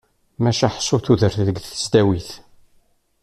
Maca 0.41 0.67
ḥsu 0.75 0.97
tudert 1.05 1.37
deg 1.47 1.57
tesdawit. 1.59 2.29